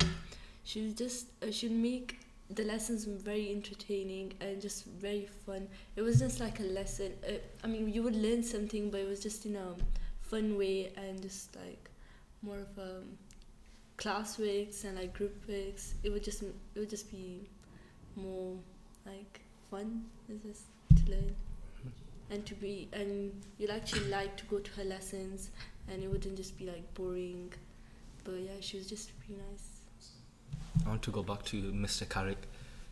she 0.64 0.83
was 0.83 0.95
just, 0.95 1.26
uh, 1.43 1.50
she'd 1.52 1.71
make 1.71 2.19
the 2.54 2.64
lessons 2.64 3.07
were 3.07 3.14
very 3.14 3.50
entertaining 3.50 4.33
and 4.40 4.61
just 4.61 4.85
very 4.85 5.28
fun. 5.47 5.69
It 5.97 6.02
was 6.02 6.19
just 6.19 6.40
like 6.40 6.61
a 6.61 6.64
lesson. 6.64 7.12
Uh, 7.26 7.35
I 7.62 7.66
mean, 7.66 7.92
you 7.92 8.02
would 8.02 8.16
learn 8.16 8.42
something, 8.42 8.90
but 8.90 9.00
it 9.00 9.09
was 9.09 9.21
just 9.21 9.47
in 9.47 9.57
a 9.57 9.75
fun 10.21 10.59
way 10.59 10.92
and 10.97 11.21
just 11.23 11.57
like 11.57 11.90
more 12.42 12.59
of 12.59 12.78
a 12.78 13.02
class 13.97 14.38
works 14.38 14.85
and 14.85 14.97
like 14.97 15.12
group 15.14 15.35
works. 15.49 15.95
It 16.02 16.11
would 16.11 16.25
just, 16.25 16.42
it 16.42 16.54
would 16.76 16.90
just 16.90 17.11
be 17.11 17.49
more 18.16 18.57
like 19.07 19.40
fun. 19.71 20.04
It's 20.28 20.45
just 20.45 21.04
to 21.04 21.12
learn 21.12 21.35
and 22.30 22.47
to 22.47 22.54
be 22.54 22.88
and 22.92 23.33
you'd 23.59 23.71
actually 23.71 24.09
like 24.09 24.37
to 24.37 24.45
go 24.47 24.59
to 24.59 24.71
her 24.73 24.85
lessons 24.85 25.50
and 25.88 26.02
it 26.02 26.11
wouldn't 26.11 26.37
just 26.37 26.57
be 26.57 26.64
like 26.64 26.95
boring 26.95 27.52
but 28.25 28.35
yeah 28.35 28.61
she 28.61 28.76
was 28.76 28.88
just 28.88 29.11
really 29.28 29.40
nice 29.50 29.70
I 30.85 30.89
want 30.89 31.03
to 31.03 31.11
go 31.11 31.23
back 31.23 31.45
to 31.47 31.57
Mr. 31.73 32.09
Carrick. 32.09 32.39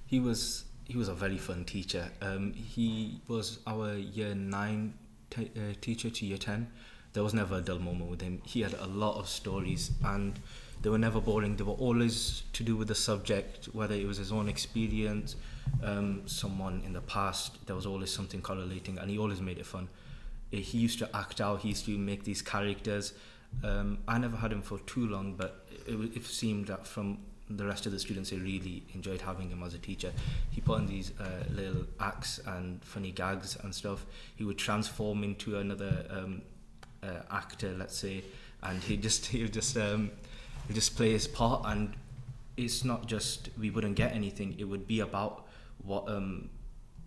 He 0.06 0.20
was 0.20 0.64
he 0.84 0.96
was 0.96 1.08
a 1.08 1.14
very 1.14 1.36
fun 1.38 1.64
teacher. 1.64 2.10
Um, 2.22 2.54
he 2.54 3.20
was 3.28 3.58
our 3.66 3.94
year 3.94 4.34
nine 4.34 4.94
t- 5.30 5.50
uh, 5.56 5.74
teacher 5.80 6.08
to 6.10 6.26
year 6.26 6.38
ten. 6.38 6.68
There 7.12 7.22
was 7.22 7.34
never 7.34 7.56
a 7.56 7.60
dull 7.60 7.78
moment 7.78 8.10
with 8.10 8.20
him. 8.20 8.40
He 8.44 8.60
had 8.62 8.74
a 8.74 8.86
lot 8.86 9.18
of 9.18 9.28
stories, 9.28 9.90
and 10.04 10.38
they 10.82 10.90
were 10.90 10.98
never 10.98 11.20
boring. 11.20 11.56
They 11.56 11.64
were 11.64 11.72
always 11.74 12.42
to 12.54 12.62
do 12.62 12.76
with 12.76 12.88
the 12.88 12.94
subject, 12.94 13.66
whether 13.72 13.94
it 13.94 14.06
was 14.06 14.18
his 14.18 14.30
own 14.32 14.48
experience, 14.48 15.36
um, 15.82 16.22
someone 16.26 16.82
in 16.86 16.92
the 16.92 17.00
past. 17.02 17.66
There 17.66 17.76
was 17.76 17.86
always 17.86 18.10
something 18.12 18.40
correlating, 18.40 18.98
and 18.98 19.10
he 19.10 19.18
always 19.18 19.40
made 19.40 19.58
it 19.58 19.66
fun. 19.66 19.88
Uh, 20.52 20.56
He 20.58 20.78
used 20.78 20.98
to 21.00 21.16
act 21.16 21.40
out. 21.40 21.60
He 21.60 21.68
used 21.68 21.84
to 21.86 21.98
make 21.98 22.24
these 22.24 22.40
characters. 22.42 23.12
Um, 23.64 23.98
I 24.06 24.18
never 24.18 24.36
had 24.36 24.52
him 24.52 24.62
for 24.62 24.78
too 24.80 25.06
long, 25.08 25.34
but 25.34 25.66
it, 25.86 26.16
it 26.16 26.24
seemed 26.26 26.66
that 26.66 26.86
from 26.86 27.18
the 27.50 27.64
rest 27.64 27.86
of 27.86 27.92
the 27.92 27.98
students, 27.98 28.30
they 28.30 28.36
really 28.36 28.82
enjoyed 28.94 29.20
having 29.20 29.50
him 29.50 29.62
as 29.62 29.74
a 29.74 29.78
teacher. 29.78 30.12
He 30.50 30.60
put 30.60 30.78
on 30.78 30.86
these 30.86 31.12
uh, 31.18 31.44
little 31.50 31.84
acts 32.00 32.40
and 32.46 32.82
funny 32.84 33.10
gags 33.10 33.56
and 33.62 33.74
stuff. 33.74 34.04
He 34.36 34.44
would 34.44 34.58
transform 34.58 35.24
into 35.24 35.58
another 35.58 36.04
um, 36.10 36.42
uh, 37.02 37.22
actor, 37.30 37.74
let's 37.76 37.96
say, 37.96 38.24
and 38.62 38.82
he 38.82 38.96
just 38.96 39.26
he 39.34 39.48
just 39.48 39.76
um, 39.76 40.10
he'd 40.66 40.74
just 40.74 40.96
play 40.96 41.12
his 41.12 41.26
part. 41.26 41.62
And 41.64 41.94
it's 42.56 42.84
not 42.84 43.06
just 43.06 43.50
we 43.58 43.70
wouldn't 43.70 43.96
get 43.96 44.12
anything; 44.12 44.54
it 44.58 44.64
would 44.64 44.86
be 44.86 45.00
about 45.00 45.46
what 45.84 46.08
um, 46.08 46.50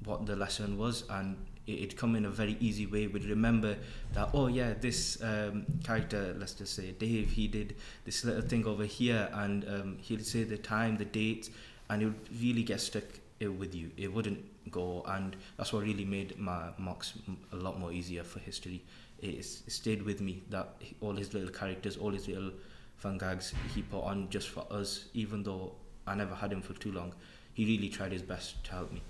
what 0.04 0.26
the 0.26 0.36
lesson 0.36 0.78
was, 0.78 1.04
and 1.10 1.38
it'd 1.68 1.98
come 1.98 2.16
in 2.16 2.26
a 2.26 2.30
very 2.30 2.58
easy 2.60 2.86
way. 2.86 3.08
We'd 3.08 3.26
remember 3.26 3.78
that 4.14 4.30
oh 4.34 4.48
yeah, 4.48 4.74
this 4.80 5.22
um, 5.24 5.66
character, 5.84 6.36
let's 6.38 6.54
just 6.54 6.76
say 6.76 6.92
Dave, 6.92 7.32
he 7.32 7.48
did 7.48 7.76
this 8.06 8.24
little 8.26 8.42
thing 8.42 8.66
over 8.66 8.86
here, 8.86 9.30
and 9.34 9.66
um, 9.68 9.98
he'd 10.02 10.26
say 10.26 10.44
the 10.44 10.58
time, 10.58 10.98
the 10.98 11.06
date, 11.06 11.50
and 11.90 12.02
it 12.02 12.06
would 12.06 12.42
really 12.42 12.64
get 12.64 12.82
stuck 12.82 13.04
uh, 13.44 13.52
with 13.52 13.76
you. 13.76 13.92
It 13.98 14.14
wouldn't 14.14 14.72
go, 14.72 15.04
and 15.08 15.36
that's 15.58 15.74
what 15.74 15.84
really 15.84 16.06
made 16.06 16.38
my 16.38 16.70
mocks 16.78 17.14
a 17.52 17.56
lot 17.56 17.80
more 17.80 17.92
easier 17.92 18.24
for 18.24 18.40
history. 18.40 18.84
It, 19.20 19.44
stayed 19.46 20.02
with 20.02 20.20
me 20.20 20.42
that 20.50 20.82
all 21.00 21.16
his 21.16 21.34
little 21.34 21.50
characters, 21.50 21.96
all 21.96 22.10
his 22.12 22.28
little 22.28 22.52
fun 22.98 23.18
gags 23.18 23.54
he 23.74 23.82
put 23.82 24.04
on 24.04 24.30
just 24.30 24.50
for 24.50 24.66
us, 24.72 25.06
even 25.14 25.44
though 25.44 25.74
I 26.08 26.16
never 26.16 26.36
had 26.36 26.52
him 26.52 26.62
for 26.62 26.74
too 26.74 26.92
long. 26.92 27.14
He 27.54 27.66
really 27.66 27.90
tried 27.90 28.14
his 28.14 28.22
best 28.22 28.64
to 28.66 28.72
help 28.72 28.92
me. 28.92 29.02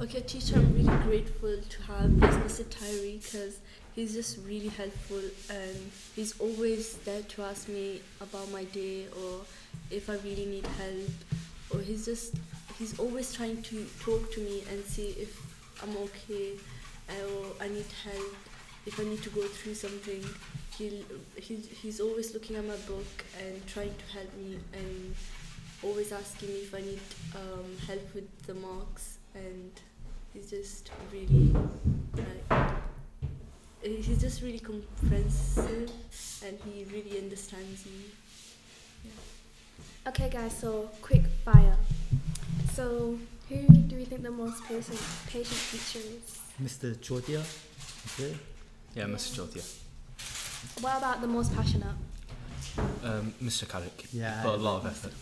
Okay 0.00 0.20
teacher 0.20 0.54
i'm 0.54 0.74
really 0.74 0.96
grateful 1.02 1.56
to 1.68 1.82
have 1.82 2.08
mr 2.08 2.64
tyree 2.70 3.18
because 3.20 3.58
he's 3.96 4.14
just 4.14 4.38
really 4.46 4.68
helpful 4.68 5.20
and 5.50 5.90
he's 6.14 6.38
always 6.40 6.98
there 6.98 7.22
to 7.22 7.42
ask 7.42 7.68
me 7.68 8.00
about 8.20 8.48
my 8.52 8.62
day 8.64 9.06
or 9.20 9.40
if 9.90 10.08
i 10.08 10.14
really 10.18 10.46
need 10.46 10.64
help 10.64 11.10
or 11.70 11.80
he's 11.80 12.04
just 12.04 12.36
he's 12.78 12.96
always 13.00 13.32
trying 13.34 13.60
to 13.60 13.84
talk 13.98 14.30
to 14.30 14.40
me 14.40 14.62
and 14.70 14.84
see 14.84 15.16
if 15.18 15.36
i'm 15.82 15.96
okay 15.96 16.52
or 17.24 17.46
i 17.60 17.66
need 17.66 17.86
help 18.04 18.36
if 18.86 19.00
i 19.00 19.02
need 19.02 19.22
to 19.22 19.30
go 19.30 19.42
through 19.42 19.74
something. 19.74 20.24
He'll 20.78 21.02
he's, 21.36 21.68
he's 21.82 22.00
always 22.00 22.32
looking 22.32 22.54
at 22.56 22.64
my 22.64 22.76
book 22.86 23.24
and 23.44 23.66
trying 23.66 23.92
to 23.92 24.16
help 24.16 24.32
me 24.36 24.58
and 24.72 25.14
always 25.82 26.12
asking 26.12 26.48
me 26.50 26.60
if 26.60 26.74
i 26.74 26.80
need 26.80 27.00
um, 27.34 27.66
help 27.86 28.14
with 28.14 28.46
the 28.46 28.54
marks 28.54 29.18
and 29.34 29.72
he's 30.38 30.50
just 30.50 30.90
really 31.12 31.54
like 32.16 32.62
he's 33.82 34.20
just 34.20 34.42
really 34.42 34.58
comprehensive 34.58 35.90
and 36.44 36.58
he 36.64 36.84
really 36.92 37.18
understands 37.18 37.86
you 37.86 39.10
Okay, 40.06 40.30
guys, 40.30 40.56
so 40.56 40.88
quick 41.02 41.22
fire. 41.44 41.76
So, 42.72 43.18
who 43.50 43.56
do 43.88 43.96
we 43.96 44.06
think 44.06 44.22
the 44.22 44.30
most 44.30 44.64
patient, 44.64 44.98
patient 45.26 45.60
teacher 45.70 45.98
is? 45.98 46.38
Mr. 46.62 46.96
Chotia, 46.96 47.44
okay. 48.14 48.34
Yeah, 48.94 49.04
Mr. 49.04 49.36
Chotia. 49.36 49.62
What 50.82 50.96
about 50.96 51.20
the 51.20 51.26
most 51.26 51.54
passionate? 51.54 51.94
Um, 53.04 53.34
Mr. 53.42 53.68
Carrick. 53.68 54.06
Yeah, 54.14 54.40
Put 54.42 54.52
a 54.54 54.54
I- 54.54 54.56
lot 54.56 54.76
of 54.78 54.86
effort. 54.86 55.12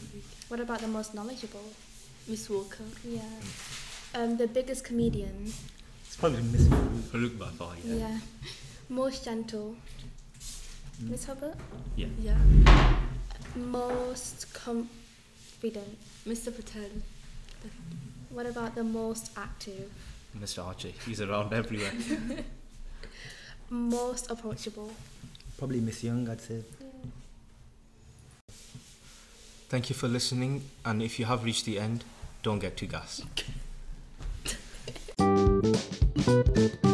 What 0.46 0.60
about 0.60 0.78
the 0.80 0.88
most 0.88 1.14
knowledgeable? 1.14 1.64
miss 2.28 2.48
walker 2.48 2.84
Yeah. 3.04 3.22
Um, 4.14 4.36
the 4.36 4.46
biggest 4.46 4.84
comedian. 4.84 5.52
It's 6.06 6.16
probably 6.16 6.42
Mr. 6.42 6.68
Farouk. 6.68 7.00
Farouk 7.10 7.38
by 7.38 7.48
far, 7.48 7.72
yeah. 7.84 7.94
Yeah. 7.94 8.18
Most 8.88 9.24
gentle. 9.24 9.76
Miss 11.00 11.26
Hubbard? 11.26 11.56
Yeah. 11.96 12.06
yeah 12.22 12.38
Most 13.54 14.52
confident. 14.54 15.98
mr 16.26 16.54
patel 16.54 16.88
What 18.30 18.46
about 18.46 18.74
the 18.74 18.84
most 18.84 19.30
active? 19.36 19.90
Mr. 20.38 20.64
Archie. 20.64 20.94
He's 21.04 21.20
around 21.20 21.52
everywhere. 21.52 21.92
most 23.70 24.30
approachable. 24.30 24.90
Probably 25.58 25.80
Miss 25.80 26.02
Young, 26.04 26.28
I'd 26.28 26.40
say. 26.40 26.62
Thank 29.68 29.90
you 29.90 29.96
for 29.96 30.08
listening, 30.08 30.62
and 30.84 31.02
if 31.02 31.18
you 31.18 31.24
have 31.24 31.42
reached 31.44 31.64
the 31.64 31.78
end, 31.78 32.04
don't 32.42 32.60
get 32.60 32.76
too 32.76 32.86
gassed. 32.86 33.24
Thank 36.26 36.84
you. 36.84 36.85